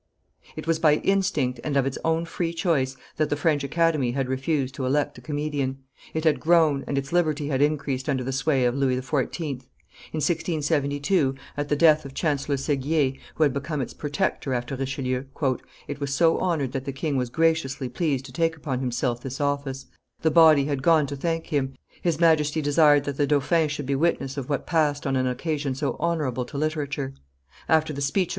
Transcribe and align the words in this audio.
It 0.55 0.65
was 0.65 0.79
by 0.79 0.95
instinct 0.95 1.59
and 1.63 1.77
of 1.77 1.85
its 1.85 1.99
own 2.03 2.25
free 2.25 2.53
choice 2.53 2.97
that 3.17 3.29
the 3.29 3.35
French 3.35 3.63
Academy 3.63 4.13
had 4.13 4.29
refused 4.29 4.73
to 4.73 4.85
elect 4.87 5.19
a 5.19 5.21
comedian: 5.21 5.77
it 6.15 6.23
had 6.23 6.39
grown, 6.39 6.83
and 6.87 6.97
its 6.97 7.13
liberty 7.13 7.49
had 7.49 7.61
increased 7.61 8.09
under 8.09 8.23
the 8.23 8.31
sway 8.31 8.65
of, 8.65 8.73
Louis 8.73 8.95
XIV. 8.99 9.37
In 9.41 10.17
1672, 10.17 11.35
at 11.55 11.69
the 11.69 11.75
death 11.75 12.03
of 12.03 12.15
Chancellor 12.15 12.57
Seguier, 12.57 13.13
who 13.35 13.47
became 13.47 13.79
its 13.79 13.93
protector 13.93 14.55
after 14.55 14.75
Richelieu, 14.75 15.25
"it 15.87 15.99
was 15.99 16.11
so 16.11 16.39
honored 16.39 16.71
that 16.71 16.85
the 16.85 16.91
king 16.91 17.15
was 17.15 17.29
graciously 17.29 17.87
pleased 17.87 18.25
to 18.25 18.31
take 18.33 18.55
upon 18.55 18.79
himself 18.79 19.21
this 19.21 19.39
office: 19.39 19.85
the 20.23 20.31
body 20.31 20.65
had 20.65 20.81
gone 20.81 21.05
to 21.05 21.15
thank 21.15 21.45
him; 21.53 21.75
his 22.01 22.19
Majesty 22.19 22.59
desired 22.59 23.03
that 23.03 23.17
the 23.17 23.27
dauphin 23.27 23.69
should 23.69 23.85
be 23.85 23.93
witness 23.93 24.35
of 24.35 24.49
what 24.49 24.65
passed 24.65 25.05
on 25.05 25.15
an 25.15 25.27
occasion 25.27 25.75
so 25.75 25.95
honorable 25.99 26.45
to 26.45 26.57
literature; 26.57 27.13
after 27.69 27.93
the 27.93 28.01
speech 28.01 28.29
of 28.29 28.29
M. 28.29 28.29